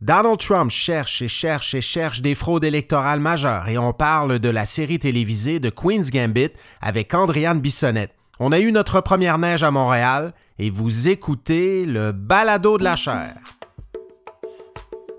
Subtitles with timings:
[0.00, 4.48] Donald Trump cherche et cherche et cherche des fraudes électorales majeures et on parle de
[4.48, 8.14] la série télévisée de Queen's Gambit avec Andréane Bissonnette.
[8.38, 12.94] On a eu notre première neige à Montréal et vous écoutez le balado de la
[12.94, 13.34] chair.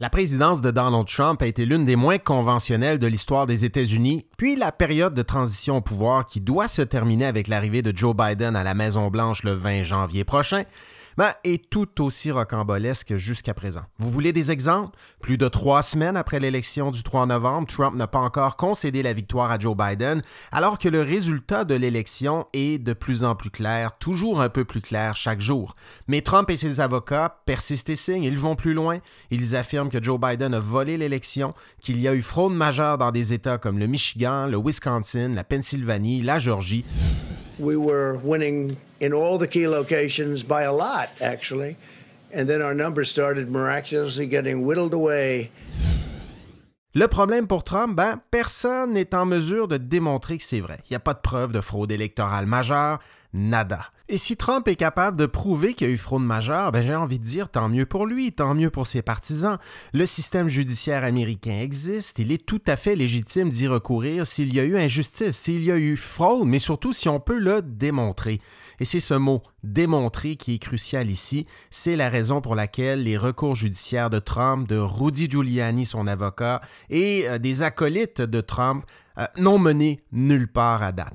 [0.00, 4.26] La présidence de Donald Trump a été l'une des moins conventionnelles de l'histoire des États-Unis,
[4.36, 8.14] puis la période de transition au pouvoir qui doit se terminer avec l'arrivée de Joe
[8.14, 10.62] Biden à la Maison-Blanche le 20 janvier prochain
[11.18, 13.82] ben, est tout aussi rocambolesque jusqu'à présent.
[13.98, 14.96] Vous voulez des exemples?
[15.20, 19.14] Plus de trois semaines après l'élection du 3 novembre, Trump n'a pas encore concédé la
[19.14, 20.22] victoire à Joe Biden,
[20.52, 24.64] alors que le résultat de l'élection est de plus en plus clair, toujours un peu
[24.64, 25.74] plus clair chaque jour.
[26.06, 29.00] Mais Trump et ses avocats persistent et signent, ils vont plus loin.
[29.32, 33.10] Ils affirment que Joe Biden a volé l'élection, qu'il y a eu fraude majeure dans
[33.10, 36.84] des États comme le Michigan, le Wisconsin, la Pennsylvanie, la Georgie.
[37.58, 41.76] We were winning in all the key locations by a lot, actually.
[42.30, 45.50] And then our numbers started miraculously getting whittled away.
[46.94, 50.78] Le problème pour Trump, ben, personne n'est en mesure de démontrer que c'est vrai.
[50.84, 52.98] Il n'y a pas de preuve de fraude électorale majeure,
[53.34, 53.80] nada.
[54.08, 56.94] Et si Trump est capable de prouver qu'il y a eu fraude majeure, ben j'ai
[56.94, 59.58] envie de dire tant mieux pour lui, tant mieux pour ses partisans.
[59.92, 64.58] Le système judiciaire américain existe, il est tout à fait légitime d'y recourir s'il y
[64.58, 68.40] a eu injustice, s'il y a eu fraude, mais surtout si on peut le démontrer.
[68.80, 71.46] Et c'est ce mot démontrer qui est crucial ici.
[71.70, 76.60] C'est la raison pour laquelle les recours judiciaires de Trump, de Rudy Giuliani, son avocat,
[76.90, 78.84] et euh, des acolytes de Trump
[79.18, 81.14] euh, n'ont mené nulle part à date.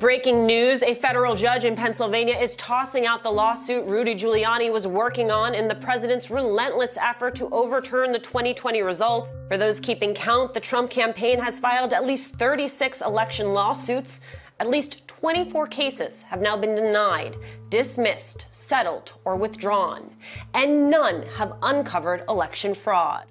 [0.00, 4.86] Breaking news a federal judge in Pennsylvania is tossing out the lawsuit Rudy Giuliani was
[4.86, 9.36] working on in the president's relentless effort to overturn the 2020 results.
[9.48, 14.22] For those keeping count, the Trump campaign has filed at least 36 election lawsuits.
[14.60, 17.38] At least 24 cases have now been denied,
[17.70, 20.14] dismissed, settled, or withdrawn,
[20.52, 23.24] and none have uncovered election fraud.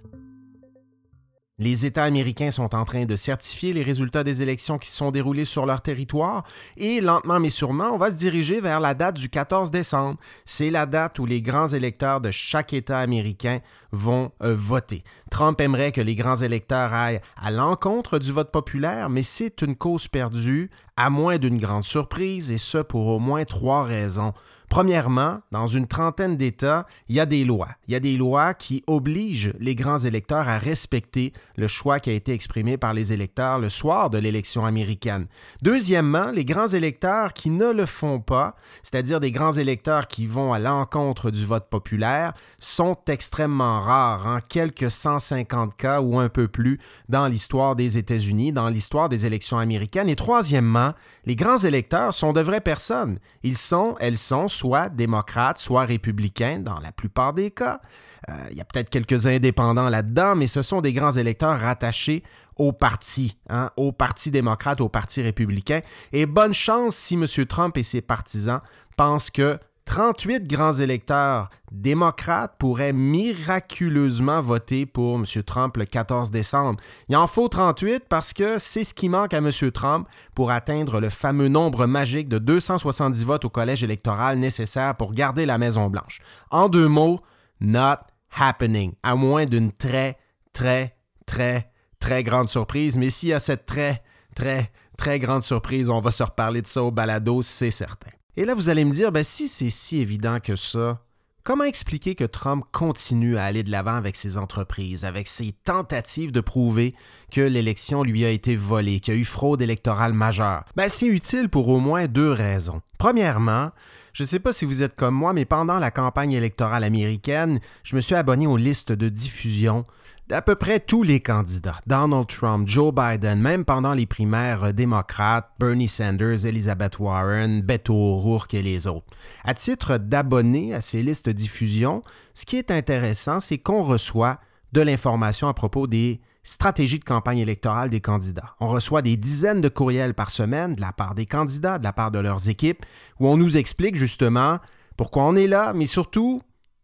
[1.59, 5.12] Les États américains sont en train de certifier les résultats des élections qui se sont
[5.12, 6.46] déroulées sur leur territoire
[6.78, 10.18] et lentement mais sûrement, on va se diriger vers la date du 14 décembre.
[10.46, 13.59] C'est la date où les grands électeurs de chaque État américain
[13.92, 15.03] vont euh, voter.
[15.30, 19.76] Trump aimerait que les grands électeurs aillent à l'encontre du vote populaire, mais c'est une
[19.76, 24.34] cause perdue, à moins d'une grande surprise, et ce pour au moins trois raisons.
[24.69, 27.69] Premièrement, dans une trentaine d'États, il y a des lois.
[27.88, 32.12] Il y a des lois qui obligent les grands électeurs à respecter le choix qui
[32.12, 35.28] a été exprimé par les électeurs le soir de l'élection américaine.
[35.63, 40.53] Deuxièmement, les grands électeurs qui ne le font pas, c'est-à-dire des grands électeurs qui vont
[40.53, 46.47] à l'encontre du vote populaire, sont extrêmement rares, en quelques 150 cas ou un peu
[46.47, 50.09] plus dans l'histoire des États-Unis, dans l'histoire des élections américaines.
[50.09, 50.94] Et troisièmement,
[51.25, 53.18] les grands électeurs sont de vraies personnes.
[53.41, 57.80] Ils sont, elles sont soit démocrates, soit républicains dans la plupart des cas.
[58.28, 62.24] Euh, il y a peut-être quelques indépendants là-dedans, mais ce sont des grands électeurs rattachés
[62.58, 65.80] au parti, hein, au Parti démocrate, au Parti républicain.
[66.12, 67.25] Et bonne chance si M.
[67.47, 68.59] Trump et ses partisans
[68.97, 69.58] pensent que
[69.89, 75.25] 38 grands électeurs démocrates pourraient miraculeusement voter pour M.
[75.44, 76.79] Trump le 14 décembre.
[77.07, 79.49] Il en faut 38 parce que c'est ce qui manque à M.
[79.73, 85.11] Trump pour atteindre le fameux nombre magique de 270 votes au collège électoral nécessaire pour
[85.11, 86.22] garder la Maison-Blanche.
[86.51, 87.19] En deux mots,
[87.59, 87.97] not
[88.38, 90.19] happening, à moins d'une très,
[90.53, 90.95] très,
[91.25, 92.95] très, très grande surprise.
[92.95, 94.03] Mais s'il y a cette très,
[94.35, 98.11] très, très grande surprise, on va se reparler de ça au balado, c'est certain.
[98.39, 101.03] Et là, vous allez me dire, ben, si c'est si évident que ça,
[101.44, 106.31] comment expliquer que Trump continue à aller de l'avant avec ses entreprises, avec ses tentatives
[106.31, 106.95] de prouver
[107.33, 110.64] que l'élection lui a été volée, qu'il y a eu fraude électorale majeure?
[110.78, 112.81] Ben, c'est utile pour au moins deux raisons.
[112.97, 113.72] Premièrement,
[114.14, 117.59] je ne sais pas si vous êtes comme moi, mais pendant la campagne électorale américaine,
[117.84, 119.84] je me suis abonné aux listes de diffusion
[120.29, 125.49] d'à peu près tous les candidats, Donald Trump, Joe Biden, même pendant les primaires démocrates,
[125.59, 129.08] Bernie Sanders, Elizabeth Warren, Beto O'Rourke et les autres.
[129.43, 132.03] À titre d'abonné à ces listes de diffusion,
[132.35, 134.40] ce qui est intéressant, c'est qu'on reçoit
[134.72, 138.55] de l'information à propos des stratégies de campagne électorale des candidats.
[138.59, 141.93] On reçoit des dizaines de courriels par semaine de la part des candidats, de la
[141.93, 142.85] part de leurs équipes,
[143.20, 144.59] où on nous explique justement
[144.96, 146.41] pourquoi on est là, mais surtout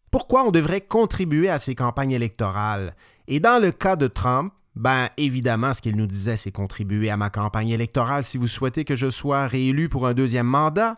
[0.09, 2.95] pourquoi on devrait contribuer à ces campagnes électorales
[3.27, 7.15] et dans le cas de Trump, Ben, évidemment, ce qu'il nous disait, c'est contribuer à
[7.15, 10.95] ma campagne électorale si vous souhaitez que je sois réélu pour un deuxième mandat.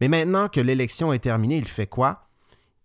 [0.00, 2.28] Mais maintenant que l'élection est terminée, il fait quoi?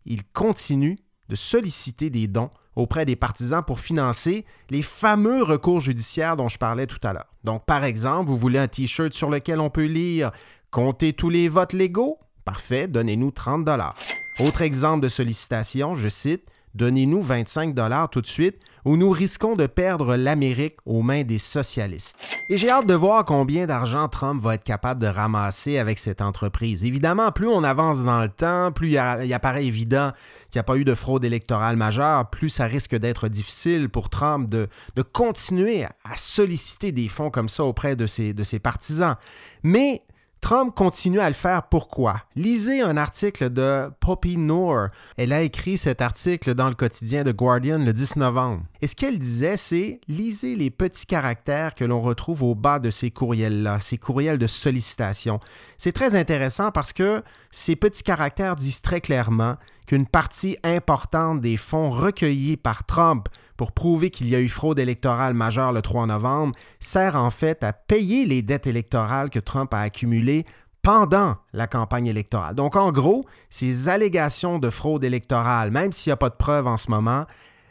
[0.06, 0.98] Il continue
[1.28, 6.58] de solliciter des dons auprès des partisans pour financer les fameux recours judiciaires dont je
[6.58, 7.34] parlais tout à l'heure.
[7.44, 10.32] Donc, par exemple, vous voulez un T-shirt sur lequel on peut lire
[10.72, 12.18] Comptez tous les votes légaux?
[12.46, 13.96] Parfait, donnez-nous 30 dollars.
[14.40, 16.46] Autre exemple de sollicitation, je cite
[16.76, 21.38] Donnez-nous 25 dollars tout de suite ou nous risquons de perdre l'Amérique aux mains des
[21.38, 22.18] socialistes.
[22.50, 26.22] Et j'ai hâte de voir combien d'argent Trump va être capable de ramasser avec cette
[26.22, 26.84] entreprise.
[26.84, 28.98] Évidemment, plus on avance dans le temps, plus il,
[29.34, 30.12] apparaît évident
[30.50, 34.10] qu'il n'y a pas eu de fraude électorale majeure, plus ça risque d'être difficile pour
[34.10, 34.68] Trump de,
[35.14, 39.16] continuer à solliciter des fonds comme ça auprès de ses, de ses partisans.
[39.64, 40.02] Mais
[40.42, 42.24] Trump continue à le faire pourquoi?
[42.36, 44.88] Lisez un article de Poppy Noor.
[45.18, 48.64] Elle a écrit cet article dans le quotidien de Guardian le 10 novembre.
[48.82, 52.90] Et ce qu'elle disait, c'est lisez les petits caractères que l'on retrouve au bas de
[52.90, 55.40] ces courriels-là, ces courriels de sollicitation.
[55.78, 57.22] C'est très intéressant parce que
[57.52, 59.58] ces petits caractères disent très clairement
[59.88, 63.28] qu'une partie importante des fonds recueillis par Trump
[63.60, 67.62] pour prouver qu'il y a eu fraude électorale majeure le 3 novembre sert en fait
[67.62, 70.46] à payer les dettes électorales que Trump a accumulées
[70.82, 72.56] pendant la campagne électorale.
[72.56, 76.68] Donc en gros, ces allégations de fraude électorale, même s'il n'y a pas de preuves
[76.68, 77.26] en ce moment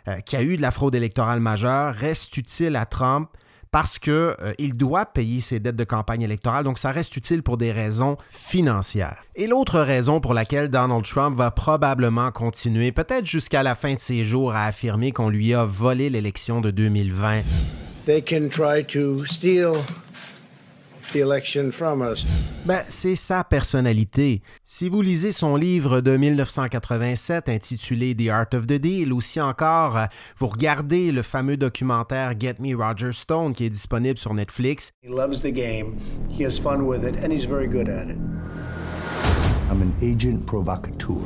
[0.08, 3.31] euh, qu'il y a eu de la fraude électorale majeure, restent utiles à Trump
[3.70, 7.56] parce qu'il euh, doit payer ses dettes de campagne électorale, donc ça reste utile pour
[7.56, 9.23] des raisons financières.
[9.37, 14.00] Et l'autre raison pour laquelle Donald Trump va probablement continuer, peut-être jusqu'à la fin de
[14.00, 17.43] ses jours, à affirmer qu'on lui a volé l'élection de 2020.
[18.06, 19.75] They can try to steal
[22.64, 24.43] ben, c'est sa personnalité.
[24.62, 29.40] Si vous lisez son livre de 1987 intitulé The Art of the Deal, ou si
[29.40, 30.05] encore euh,
[30.38, 34.93] vous regardez le fameux documentaire Get Me Roger Stone qui est disponible sur Netflix.
[35.02, 35.96] He loves the game,
[36.28, 38.19] he has fun with it, and he's very good at it.
[39.70, 41.22] I'm an agent provocateur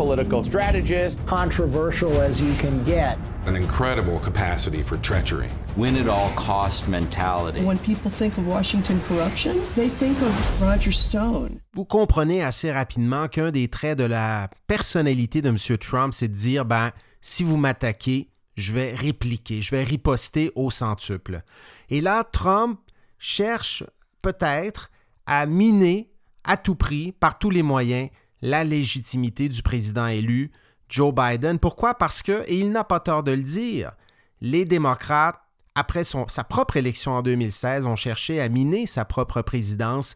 [0.00, 1.20] political strategist.
[1.26, 3.18] Controversial as you can get.
[3.46, 5.48] An incredible capacity for treachery.
[5.76, 7.60] Win at all cost mentality.
[7.62, 11.60] When people think of Washington corruption, they think of Roger Stone.
[11.74, 15.56] Vous comprenez assez rapidement qu'un des traits de la personnalité de M.
[15.78, 20.70] Trump, c'est de dire ben, si vous m'attaquez, je vais répliquer, je vais riposter au
[20.70, 21.42] centuple.
[21.90, 22.80] Et là, Trump
[23.18, 23.84] cherche
[24.22, 24.90] peut-être
[25.26, 26.10] à miner
[26.44, 28.08] à tout prix, par tous les moyens,
[28.42, 30.50] la légitimité du président élu,
[30.88, 31.58] Joe Biden.
[31.58, 31.94] Pourquoi?
[31.94, 33.92] Parce que, et il n'a pas tort de le dire,
[34.40, 35.40] les démocrates,
[35.74, 40.14] après sa propre élection en 2016, ont cherché à miner sa propre présidence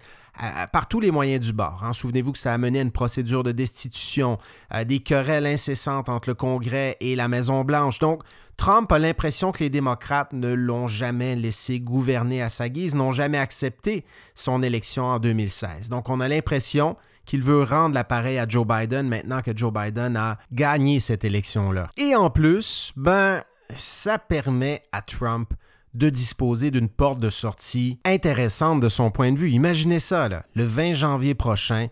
[0.72, 1.82] par tous les moyens du bord.
[1.84, 1.92] Hein.
[1.92, 4.38] Souvenez-vous que ça a mené à une procédure de destitution,
[4.84, 8.00] des querelles incessantes entre le Congrès et la Maison-Blanche.
[8.00, 8.24] Donc,
[8.56, 13.12] Trump a l'impression que les démocrates ne l'ont jamais laissé gouverner à sa guise, n'ont
[13.12, 14.04] jamais accepté
[14.34, 15.88] son élection en 2016.
[15.88, 20.16] Donc, on a l'impression qu'il veut rendre l'appareil à Joe Biden maintenant que Joe Biden
[20.16, 21.88] a gagné cette élection-là.
[21.96, 25.52] Et en plus, ben, ça permet à Trump
[25.94, 29.50] de disposer d'une porte de sortie intéressante de son point de vue.
[29.50, 31.88] Imaginez ça, le 20 janvier prochain,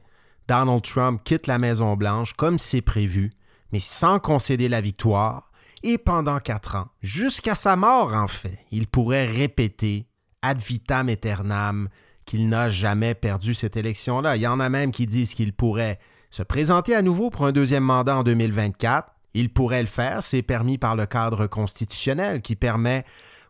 [0.49, 3.31] Donald Trump quitte la Maison-Blanche comme c'est prévu,
[3.73, 5.51] mais sans concéder la victoire,
[5.85, 10.07] et pendant quatre ans, jusqu'à sa mort en fait, il pourrait répéter
[10.43, 11.89] ad vitam aeternam
[12.25, 14.37] qu'il n'a jamais perdu cette élection-là.
[14.37, 15.99] Il y en a même qui disent qu'il pourrait
[16.31, 19.09] se présenter à nouveau pour un deuxième mandat en 2024.
[19.35, 23.05] Il pourrait le faire, c'est permis par le cadre constitutionnel qui permet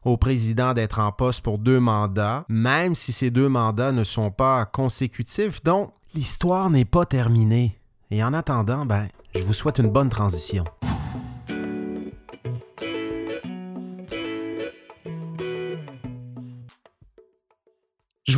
[0.04, 4.30] au président d'être en poste pour deux mandats, même si ces deux mandats ne sont
[4.30, 5.62] pas consécutifs.
[5.62, 7.78] Donc, l'histoire n'est pas terminée.
[8.10, 10.64] Et en attendant, ben, je vous souhaite une bonne transition.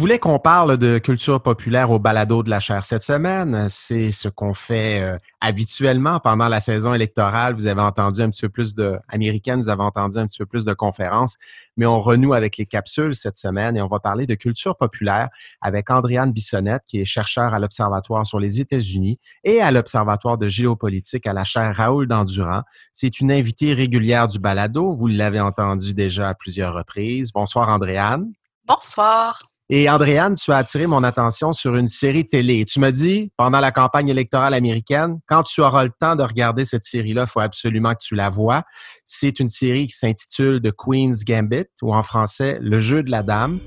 [0.04, 3.68] Voulais qu'on parle de culture populaire au balado de la chaire cette semaine.
[3.70, 7.54] C'est ce qu'on fait euh, habituellement pendant la saison électorale.
[7.54, 10.44] Vous avez entendu un petit peu plus de américaines, vous avez entendu un petit peu
[10.44, 11.38] plus de conférences,
[11.78, 15.30] mais on renoue avec les capsules cette semaine et on va parler de culture populaire
[15.62, 20.50] avec Andréane Bissonnette, qui est chercheur à l'Observatoire sur les États-Unis et à l'Observatoire de
[20.50, 22.61] géopolitique à la chaire Raoul Dandurand.
[22.92, 24.92] C'est une invitée régulière du balado.
[24.92, 27.32] Vous l'avez entendu déjà à plusieurs reprises.
[27.32, 28.30] Bonsoir, Andréane.
[28.66, 29.53] Bonsoir.
[29.71, 32.66] Et Andréane, tu as attiré mon attention sur une série télé.
[32.66, 36.66] Tu m'as dit, pendant la campagne électorale américaine, quand tu auras le temps de regarder
[36.66, 38.62] cette série-là, il faut absolument que tu la vois.
[39.06, 43.23] C'est une série qui s'intitule The Queen's Gambit, ou en français, Le jeu de la
[43.23, 43.59] dame.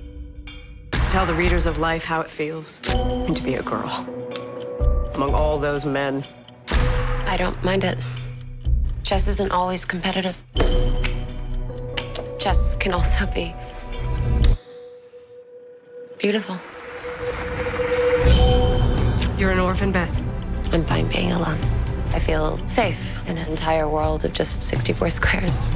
[1.11, 4.05] Tell the readers of life how it feels to be a girl
[5.15, 6.21] among all those men.
[7.27, 7.97] I don't mind it.
[9.03, 10.37] Chess isn't always competitive.
[12.47, 13.53] chess can also be
[16.27, 16.57] beautiful.
[19.39, 20.11] You're an orphan, Beth.
[20.73, 21.57] I'm fine being alone.
[22.13, 25.71] I feel safe in an entire world of just 64 squares.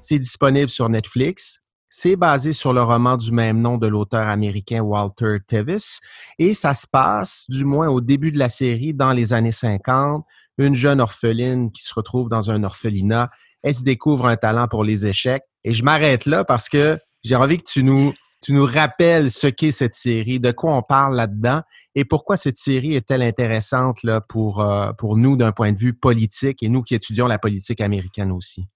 [0.00, 1.60] C'est disponible sur Netflix.
[1.88, 6.00] C'est basé sur le roman du même nom de l'auteur américain Walter Tevis
[6.40, 10.24] et ça se passe, du moins au début de la série, dans les années 50.
[10.58, 13.30] Une jeune orpheline qui se retrouve dans un orphelinat,
[13.62, 15.44] elle se découvre un talent pour les échecs.
[15.62, 18.12] Et je m'arrête là parce que j'ai envie que tu nous,
[18.46, 21.62] tu nous rappelles ce qu'est cette série, de quoi on parle là-dedans
[21.96, 25.94] et pourquoi cette série est-elle intéressante là, pour, euh, pour nous d'un point de vue
[25.94, 28.68] politique et nous qui étudions la politique américaine aussi?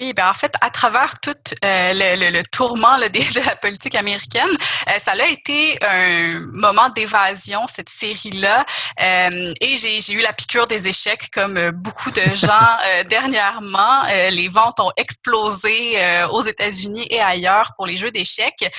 [0.00, 3.44] Oui, ben en fait, à travers tout euh, le, le, le, tourment là, de, de,
[3.44, 4.48] la politique américaine,
[4.88, 8.64] euh, ça a été un moment d'évasion, cette série-là.
[9.00, 12.48] Euh, et j'ai eu la piqûre des échecs, comme beaucoup de gens
[12.86, 14.04] euh, dernièrement.
[14.08, 15.98] Euh, les ventes ont explosé
[16.30, 18.70] aux États-Unis et ailleurs pour les jeux d'échecs.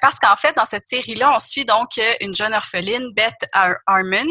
[0.00, 4.26] parce qu'en fait, dans cette série-là, on suit donc une jeune orpheline, Beth Ar Harmon,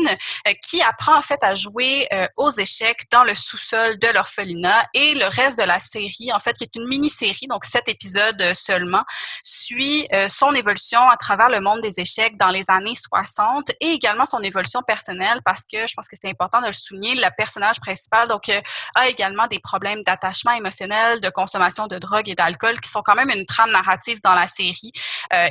[0.61, 4.85] qui apprend en fait à jouer aux échecs dans le sous-sol de l'orphelinat.
[4.93, 8.41] Et le reste de la série en fait, qui est une mini-série, donc sept épisodes
[8.41, 9.03] euh, seulement,
[9.43, 13.87] suit euh, son évolution à travers le monde des échecs dans les années 60 et
[13.87, 17.27] également son évolution personnelle parce que je pense que c'est important de le souligner, le
[17.37, 18.61] personnage principal donc euh,
[18.95, 23.15] a également des problèmes d'attachement émotionnel, de consommation de drogue et d'alcool qui sont quand
[23.15, 24.91] même une trame narrative dans la série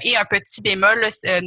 [0.02, 1.06] et un petit bémol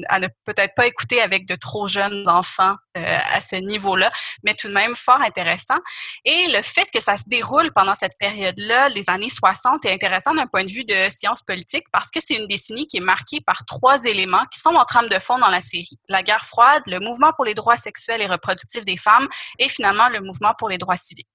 [0.10, 4.12] à ne peut-être pas écouter avec de trop jeunes enfants à ce niveau-là,
[4.44, 5.78] mais tout de même fort intéressant.
[6.26, 10.34] Et le fait que ça se déroule pendant cette période-là, les années 60 est intéressant
[10.34, 13.42] d'un point de vue de sciences politiques parce que c'est une décennie qui est marquée
[13.42, 15.98] par trois éléments qui sont en trame de fond dans la série.
[16.10, 19.28] La guerre froide, le mouvement pour les droits sexuels et reproductifs des femmes
[19.60, 21.28] et finalement le mouvement pour les droits civiques.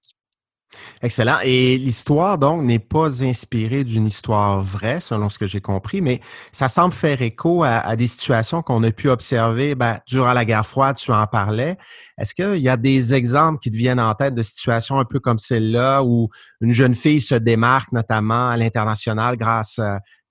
[1.03, 1.37] Excellent.
[1.45, 6.21] Et l'histoire, donc, n'est pas inspirée d'une histoire vraie, selon ce que j'ai compris, mais
[6.53, 10.67] ça semble faire écho à, des situations qu'on a pu observer ben, durant la guerre
[10.67, 11.77] froide, tu en parlais.
[12.19, 15.21] Est-ce qu'il y a des exemples qui te viennent en tête de situations un peu
[15.21, 16.29] comme celle-là où
[16.61, 19.81] une jeune fille se démarque, notamment à l'international, grâce,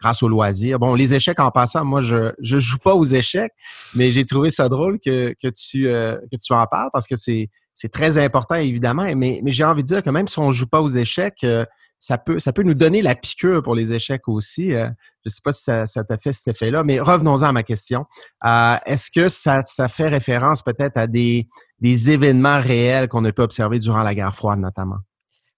[0.01, 0.80] grâce au loisir?
[0.80, 3.54] Bon, les échecs en passant, moi, je ne joue pas aux échecs,
[3.94, 7.15] mais j'ai trouvé ça drôle que, que, tu, euh, que tu en parles parce que
[7.15, 10.48] c'est c'est très important, évidemment, mais, mais j'ai envie de dire que même si on
[10.48, 11.65] ne joue pas aux échecs, euh,
[12.00, 14.74] ça, peut, ça peut nous donner la piqûre pour les échecs aussi.
[14.74, 17.51] Euh, je ne sais pas si ça, ça t'a fait cet effet-là, mais revenons-en à
[17.51, 18.05] ma question.
[18.46, 21.48] Euh, Est-ce que ça, fait référence peut-être à des,
[21.79, 25.00] des événements réels qu'on a pu observer durant la guerre froide, notamment?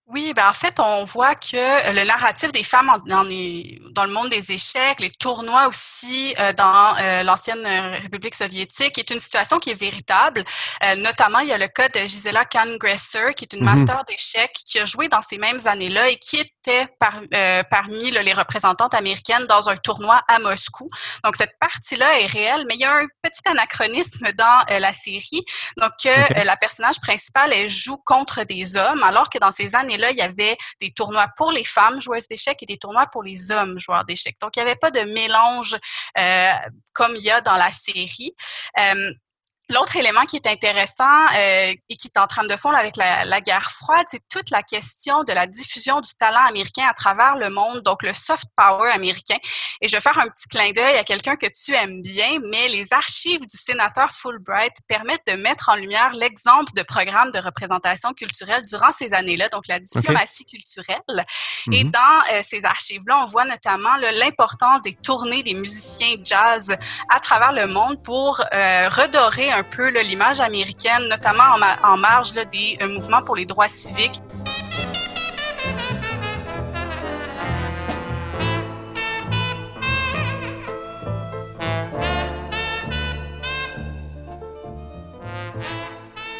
[0.09, 4.05] Oui, ben en fait, on voit que le narratif des femmes en, dans, les, dans,
[4.05, 7.67] le monde des échecs, les tournois aussi euh, dans euh, l'ancienne
[8.01, 10.45] République soviétique, est une situation qui est véritable.
[10.85, 13.75] Euh, notamment, il y a le cas de Gisela Kahn-Gresser, qui est une mm -hmm.
[13.75, 16.37] master d'échecs, qui a joué dans ces mêmes années-là et qui
[16.99, 20.89] par, euh, parmi là, les représentantes américaines dans un tournoi à Moscou.
[21.23, 24.93] Donc, cette partie-là est réelle, mais il y a un petit anachronisme dans euh, la
[24.93, 25.43] série.
[25.77, 26.43] Donc, okay.
[26.43, 30.17] la personnage principale, elle joue contre des hommes, alors que dans ces années là, il
[30.17, 33.77] y avait des tournois pour les femmes joueuses d'échecs et des tournois pour les hommes
[33.79, 34.37] joueurs d'échecs.
[34.41, 35.75] Donc, il n'y avait pas de mélange
[36.17, 36.51] euh,
[36.93, 38.33] comme il y a dans la série.
[39.69, 43.25] L'autre élément qui est intéressant euh, et qui est en train de fond avec la,
[43.25, 47.35] la guerre froide, c'est toute la question de la diffusion du talent américain à travers
[47.35, 49.37] le monde, donc le soft power américain.
[49.81, 52.69] Et je vais faire un petit clin d'œil à quelqu'un que tu aimes bien, mais
[52.69, 58.13] les archives du sénateur Fulbright permettent de mettre en lumière l'exemple de programmes de représentation
[58.13, 60.57] culturelle durant ces années-là, donc la diplomatie okay.
[60.57, 60.97] culturelle.
[61.09, 61.77] Mm -hmm.
[61.77, 66.73] Et dans euh, ces archives-là, on voit notamment l'importance des tournées des musiciens jazz
[67.15, 71.43] à travers le monde pour euh, redorer un peu l'image américaine, notamment
[71.83, 74.21] en marge là, des euh, mouvements pour les droits civiques.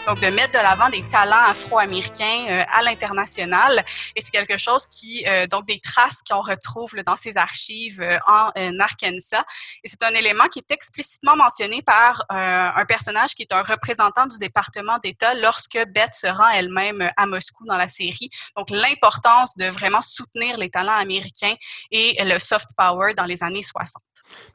[0.07, 3.83] Donc de mettre de l'avant des talents afro-américains euh, à l'international.
[4.15, 8.17] Et c'est quelque chose qui, euh, donc des traces qu'on retrouve dans ces archives euh,
[8.25, 8.49] en
[8.79, 9.43] Arkansas.
[9.83, 14.27] Et c'est un élément qui est explicitement mentionné par un personnage qui est un représentant
[14.27, 18.29] du département d'État lorsque Beth se rend elle-même à Moscou dans la série.
[18.55, 21.53] Donc l'importance de vraiment soutenir les talents américains
[21.91, 24.01] et le soft power dans les années 60.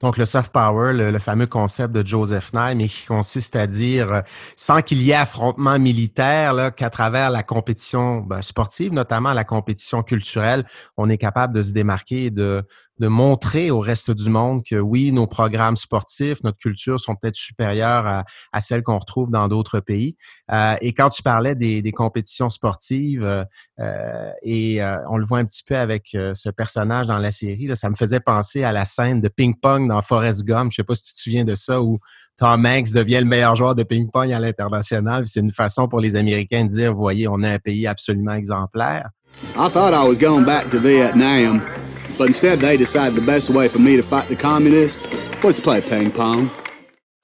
[0.00, 3.66] Donc le soft power, le, le fameux concept de Joseph Nye, mais qui consiste à
[3.66, 4.23] dire
[4.56, 5.41] sans qu'il y ait affrontement
[5.78, 10.64] militaire, qu'à travers la compétition ben, sportive, notamment la compétition culturelle,
[10.96, 12.64] on est capable de se démarquer et de,
[12.99, 17.37] de montrer au reste du monde que oui, nos programmes sportifs, notre culture sont peut-être
[17.37, 20.16] supérieures à, à celles qu'on retrouve dans d'autres pays.
[20.52, 23.44] Euh, et quand tu parlais des, des compétitions sportives, euh,
[23.80, 27.66] euh et euh, on le voit un petit peu avec ce personnage dans la série,
[27.66, 30.70] là, ça me faisait penser à la scène de ping-pong dans Forrest Gump.
[30.70, 31.99] Je sais pas si tu te souviens de ça, où
[32.42, 35.28] Tom Hanks devient le meilleur joueur de ping-pong à l'international.
[35.28, 39.11] C'est une façon pour les Américains de dire, voyez, on est un pays absolument exemplaire.
[39.54, 41.62] I thought I was going back to Vietnam,
[42.18, 45.06] but instead they decided the best way for me to fight the communists
[45.44, 46.50] was to play ping pong.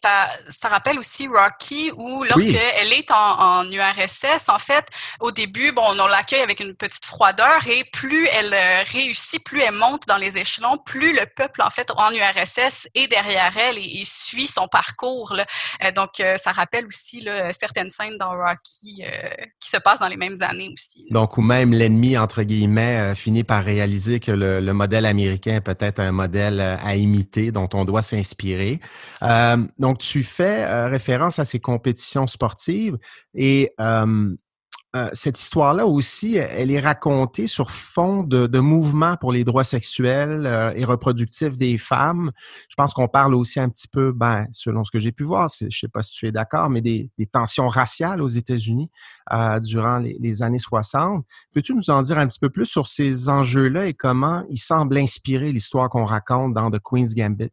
[0.02, 2.99] Ça, ça, rappelle aussi Rocky où lorsqu'elle oui.
[2.99, 4.87] est en, en, URSS, en fait,
[5.21, 9.61] au début, bon, on l'accueille avec une petite froideur et plus elle euh, réussit, plus
[9.61, 13.78] elle monte dans les échelons, plus le peuple, en fait, en URSS est derrière elle
[13.78, 15.35] et, et suit son parcours.
[15.35, 15.47] Là.
[15.85, 19.28] Euh, donc, euh, ça rappelle aussi là, certaines scènes dans Rocky euh,
[19.61, 21.00] qui se passent dans les mêmes années aussi.
[21.00, 21.21] Là.
[21.21, 25.61] Donc, ou même l'ennemi, entre guillemets, euh, finit par réaliser que le, le modèle américain
[25.61, 28.81] peut être un modèle à imiter, dont on doit s'inspirer.
[29.78, 32.99] donc, donc, tu fais euh, référence à ces compétitions sportives
[33.33, 34.35] et euh,
[35.14, 40.45] cette histoire-là aussi, elle est racontée sur fond de, de mouvements pour les droits sexuels
[40.45, 42.33] euh, et reproductifs des femmes.
[42.68, 45.49] Je pense qu'on parle aussi un petit peu, ben, selon ce que j'ai pu voir,
[45.59, 48.90] je ne sais pas si tu es d'accord, mais des, tensions raciales aux États-Unis
[49.62, 51.25] durant les, les, années 60.
[51.54, 54.99] Peux-tu nous en dire un petit peu plus sur ces enjeux-là et comment ils semblent
[54.99, 57.52] inspirer l'histoire qu'on raconte dans The Queen's Gambit?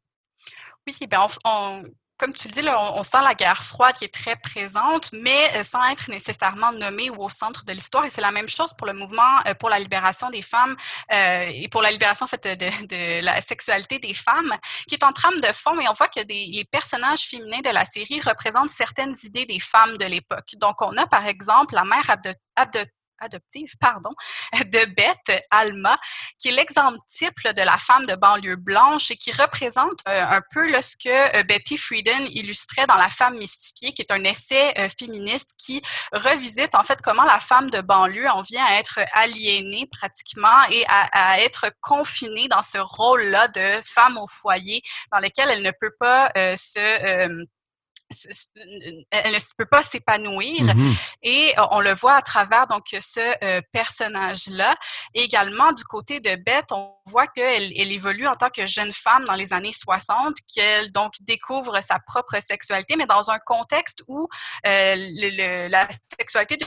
[0.87, 1.83] Oui, ben on, on
[2.17, 5.49] comme tu le dis, on, on, sent la guerre froide qui est très présente, mais
[5.55, 8.05] euh, sans être nécessairement nommée ou au centre de l'histoire.
[8.05, 10.75] Et c'est la même chose pour le mouvement euh, pour la libération des femmes
[11.13, 14.53] euh, et pour la libération de, la sexualité des femmes,
[14.87, 15.77] qui est en trame de fond.
[15.79, 19.97] Et on voit que les personnages féminins de la série représentent certaines idées des femmes
[19.97, 20.55] de l'époque.
[20.55, 22.09] Donc, on a par exemple la mère
[22.55, 24.11] adoptive adoptive, pardon,
[24.65, 25.95] de Beth Alma,
[26.39, 30.41] qui est l'exemple type de la femme de banlieue blanche et qui représente euh, un
[30.51, 34.73] peu ce que euh, Betty Friedan illustrait dans La femme mystifiée, qui est un essai
[34.77, 35.81] euh, féministe qui
[36.11, 40.83] revisite en fait comment la femme de banlieue en vient à être aliénée pratiquement et
[40.87, 44.81] à, être confinée dans ce rôle-là de femme au foyer
[45.11, 47.45] dans lequel elle ne peut pas euh, se
[49.11, 50.95] elle ne peut pas s'épanouir mm-hmm.
[51.23, 54.75] et on le voit à travers donc ce euh, personnage là
[55.13, 59.25] également du côté de Beth on voit qu'elle elle évolue en tant que jeune femme
[59.25, 64.27] dans les années 60 qu'elle donc découvre sa propre sexualité mais dans un contexte où
[64.67, 65.29] euh, le,
[65.65, 65.87] le, la
[66.19, 66.57] sexualité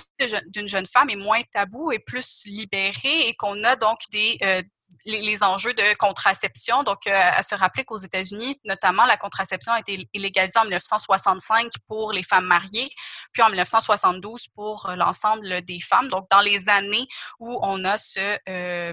[0.46, 4.62] d'une jeune femme est moins tabou et plus libérée et qu'on a donc des euh,
[5.04, 6.82] les, enjeux de contraception.
[6.82, 11.70] Donc, euh, à se rappeler qu'aux États-Unis, notamment, la contraception a été illégalisée en 1965
[11.86, 12.90] pour les femmes mariées,
[13.32, 16.08] puis en 1972 pour l'ensemble des femmes.
[16.08, 17.06] Donc, dans les années
[17.38, 18.92] où on a ce, euh,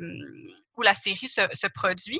[0.77, 2.19] où la série se, se, produit.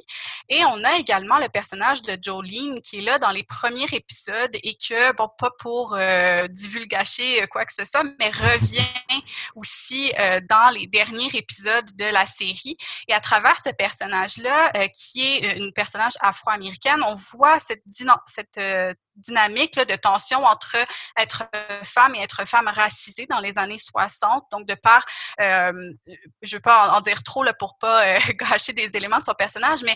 [0.50, 4.56] Et on a également le personnage de Jolene qui est là dans les premiers épisodes
[4.64, 8.82] et que, bon, pas pour euh, divulgacher quoi que ce soit, mais revient
[9.56, 12.78] aussi euh, dans les derniers épisodes de la série.
[13.08, 17.84] Et à travers ce personnage-là, euh, qui est une personnage afro-américaine, on voit cette,
[18.28, 20.76] cette euh, dynamique là, de tension entre
[21.18, 21.44] être
[21.84, 24.46] femme et être femme racisée dans les années 60.
[24.52, 25.04] Donc, de par,
[25.40, 25.72] euh,
[26.42, 29.24] je ne veux pas en, dire trop là, pour pas euh, gâcher des éléments de
[29.24, 29.96] son personnage, mais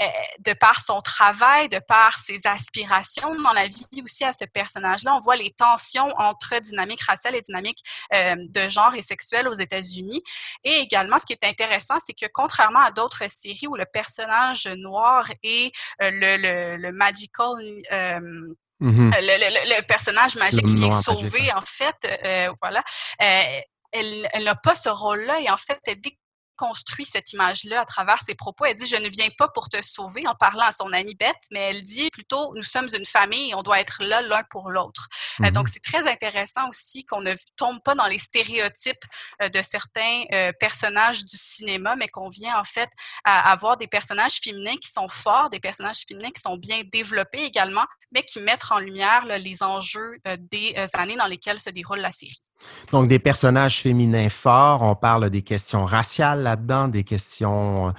[0.00, 0.06] euh,
[0.40, 5.14] de par son travail, de par ses aspirations dans la vie aussi à ce personnage-là,
[5.14, 7.78] on voit les tensions entre dynamique raciale et dynamique
[8.14, 10.22] euh, de genre et sexuelle aux États-Unis.
[10.64, 14.66] Et également, ce qui est intéressant, c'est que contrairement à d'autres séries où le personnage
[14.66, 17.54] noir est le, le, le, magical
[18.80, 19.10] Mm -hmm.
[19.20, 21.56] le, le, le, personnage magique qui est sauvé, magique.
[21.56, 22.82] en fait, euh, voilà,
[23.22, 23.60] euh,
[23.92, 28.36] elle, n'a pas ce rôle-là et en fait, elle déconstruit cette image-là à travers ses
[28.36, 28.64] propos.
[28.66, 31.42] Elle dit Je ne viens pas pour te sauver en parlant à son amie Beth,
[31.50, 34.70] mais elle dit plutôt Nous sommes une famille et on doit être là l'un pour
[34.70, 35.04] l'autre.
[35.06, 35.46] Mm -hmm.
[35.46, 39.04] euh, donc, c'est très intéressant aussi qu'on ne tombe pas dans les stéréotypes
[39.56, 40.18] de certains
[40.64, 42.90] personnages du cinéma, mais qu'on vient en fait
[43.24, 47.44] à avoir des personnages féminins qui sont forts, des personnages féminins qui sont bien développés
[47.52, 51.70] également, mais qui mettent en lumière les enjeux euh, des euh, années dans lesquelles se
[51.70, 52.38] déroule la série.
[52.92, 57.92] Donc, des personnages féminins forts, on parle des questions raciales là-dedans, des questions,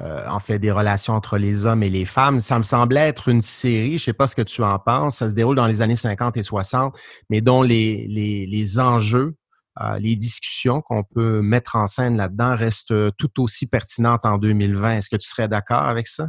[0.00, 2.40] euh, en fait, des relations entre les hommes et les femmes.
[2.40, 5.16] Ça me semblait être une série, je ne sais pas ce que tu en penses,
[5.16, 6.96] ça se déroule dans les années 50 et 60,
[7.28, 9.36] mais dont les, les, les enjeux
[9.98, 14.92] les discussions qu'on peut mettre en scène là-dedans restent tout aussi pertinentes en 2020.
[14.92, 16.28] Est-ce que tu serais d'accord avec ça?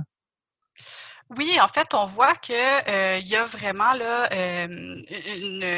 [1.35, 5.01] Oui, en fait, on voit qu'il euh, y a vraiment là, une,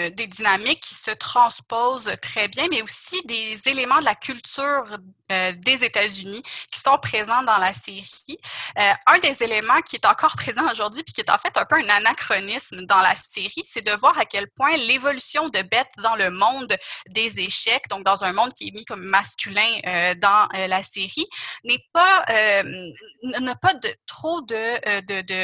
[0.10, 4.84] des dynamiques qui se transposent très bien, mais aussi des éléments de la culture
[5.32, 8.38] euh, des États-Unis qui sont présents dans la série.
[8.78, 11.66] Euh, un des éléments qui est encore présent aujourd'hui, puis qui est en fait un
[11.66, 15.90] peu un anachronisme dans la série, c'est de voir à quel point l'évolution de Beth
[16.04, 16.76] dans le monde
[17.08, 21.28] des échecs, donc dans un monde qui est mis comme masculin dans la série,
[21.64, 22.24] n'est pas
[23.24, 25.38] n'a pas de trop de, de, de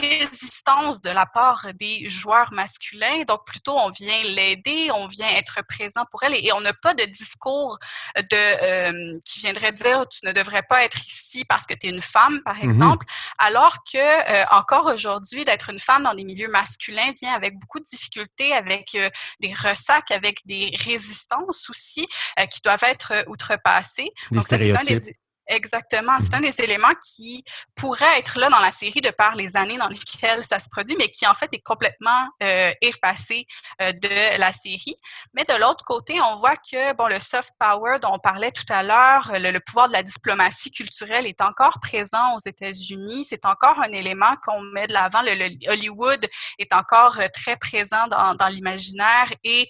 [0.00, 3.22] résistance de la part des joueurs masculins.
[3.26, 6.94] Donc, plutôt, on vient l'aider, on vient être présent pour elle et, on n'a pas
[6.94, 7.78] de discours
[8.16, 11.90] de, euh, qui viendrait dire tu ne devrais pas être ici parce que tu es
[11.90, 13.06] une femme, par mmh exemple.
[13.38, 17.78] Alors que, euh, encore aujourd'hui, d'être une femme dans des milieux masculins vient avec beaucoup
[17.78, 19.10] de difficultés, avec euh,
[19.40, 22.06] des ressacs, avec des résistances aussi
[22.50, 24.10] qui doivent être outrepassées.
[24.30, 25.16] Donc, ça, c'est un des
[25.48, 26.18] Exactement.
[26.20, 27.44] C'est un des éléments qui
[27.76, 30.96] pourrait être là dans la série de par les années dans lesquelles ça se produit,
[30.98, 33.46] mais qui en fait est complètement euh, effacé
[33.80, 34.96] euh, de la série.
[35.34, 38.64] Mais de l'autre côté, on voit que bon, le soft power dont on parlait tout
[38.70, 43.24] à l'heure, le, pouvoir de la diplomatie culturelle est encore présent aux États-Unis.
[43.24, 45.22] C'est encore un élément qu'on met de l'avant.
[45.22, 46.26] Le, Hollywood
[46.58, 49.68] est encore euh, très présent dans, l'imaginaire et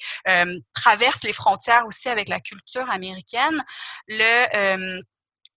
[0.74, 3.62] traverse les frontières aussi avec la culture américaine.
[4.06, 5.00] Le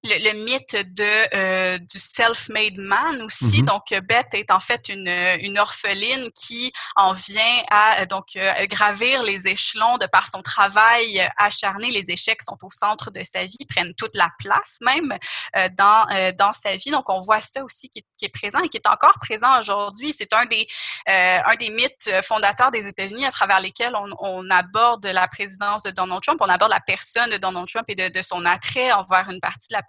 [0.03, 3.62] le, mythe de euh, du self-made man aussi.
[3.62, 3.65] Mm-hmm.
[3.65, 5.09] Donc Beth est en fait une,
[5.41, 11.27] une orpheline qui en vient à donc euh, gravir les échelons de par son travail
[11.38, 11.91] acharné.
[11.91, 15.17] Les échecs sont au centre de sa vie, prennent toute la place même
[15.57, 16.07] euh, dans
[16.38, 16.91] dans sa vie.
[16.91, 20.13] Donc on voit ça aussi qui, qui, est présent et qui est encore présent aujourd'hui.
[20.17, 20.67] C'est un des
[21.07, 25.91] un des mythes fondateurs des États-Unis à travers lesquels on, on, aborde la présidence de
[25.91, 29.29] Donald Trump, on aborde la personne de Donald Trump et de, de son attrait envers
[29.29, 29.83] une partie de la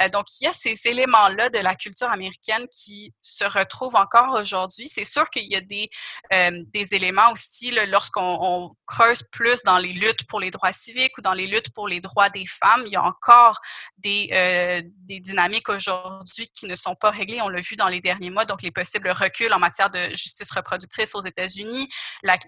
[0.00, 4.38] Euh, donc, il y a ces éléments-là de la culture américaine qui se retrouvent encore
[4.38, 4.88] aujourd'hui.
[4.88, 5.88] C'est sûr qu'il y a des,
[6.32, 11.20] euh, des éléments aussi lorsqu'on creuse plus dans les luttes pour les droits civiques ou
[11.20, 12.82] dans les luttes pour les droits des femmes.
[12.86, 13.58] Il y a encore
[13.98, 17.40] des, euh, des dynamiques aujourd'hui qui ne sont pas réglées.
[17.42, 20.50] On l'a vu dans les derniers mois, donc les possibles reculs en matière de justice
[20.50, 21.88] reproductrice aux États-Unis,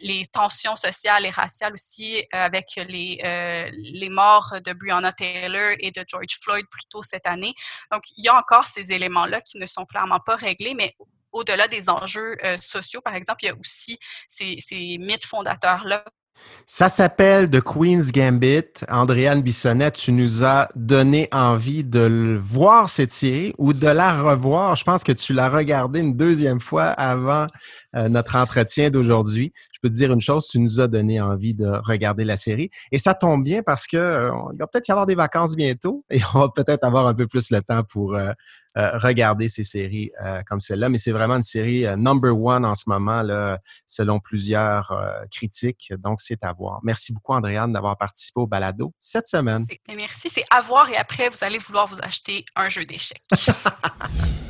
[0.00, 3.18] les tensions sociales et raciales aussi avec les,
[3.72, 7.54] les morts de Breonna Taylor et de George Floyd plus tôt cette année.
[7.90, 10.94] Donc, il y a encore ces éléments-là qui ne sont clairement pas réglés, mais
[11.32, 13.98] au-delà des enjeux euh, sociaux, par exemple, il y a aussi
[14.28, 16.04] ces, mythes fondateurs-là
[16.66, 18.84] ça s'appelle The Queen's Gambit.
[18.88, 24.74] Andréane Bissonnette, tu nous as donné envie de voir cette série ou de la revoir.
[24.74, 27.46] Je pense que tu l'as regardée une deuxième fois avant
[27.94, 29.52] euh, notre entretien d'aujourd'hui.
[29.82, 32.70] Je peux te dire une chose, tu nous as donné envie de regarder la série.
[32.92, 36.04] Et ça tombe bien parce que euh, il va peut-être y avoir des vacances bientôt
[36.10, 38.32] et on va peut-être avoir un peu plus le temps pour euh,
[38.76, 40.12] regarder ces séries
[40.46, 40.90] comme celle-là.
[40.90, 44.94] Mais c'est vraiment une série number one en ce moment, là, selon plusieurs
[45.30, 45.92] critiques.
[45.98, 46.78] Donc, c'est à voir.
[46.84, 49.66] Merci beaucoup, Andréane, d'avoir participé au balado cette semaine.
[49.96, 50.28] Merci.
[50.32, 53.22] C'est à voir et après, vous allez vouloir vous acheter un jeu d'échecs.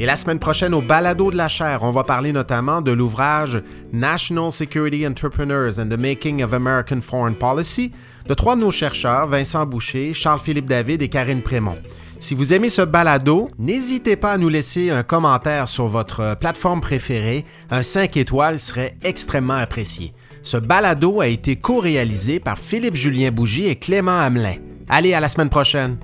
[0.00, 3.62] Et la semaine prochaine, au Balado de la chaire, on va parler notamment de l'ouvrage
[3.92, 7.92] National Security Entrepreneurs and the Making of American Foreign Policy
[8.26, 11.76] de trois de nos chercheurs, Vincent Boucher, Charles-Philippe David et Karine Prémont.
[12.18, 16.80] Si vous aimez ce balado, n'hésitez pas à nous laisser un commentaire sur votre plateforme
[16.80, 17.44] préférée.
[17.70, 20.14] Un 5 étoiles serait extrêmement apprécié.
[20.40, 24.54] Ce balado a été co-réalisé par Philippe Julien Bougie et Clément Hamelin.
[24.88, 25.98] Allez, à la semaine prochaine!